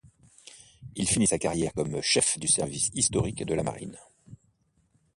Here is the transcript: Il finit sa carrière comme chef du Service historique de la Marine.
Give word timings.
Il 0.95 1.07
finit 1.07 1.27
sa 1.27 1.37
carrière 1.37 1.75
comme 1.75 2.01
chef 2.01 2.39
du 2.39 2.47
Service 2.47 2.89
historique 2.95 3.45
de 3.45 3.53
la 3.53 3.61
Marine. 3.61 3.99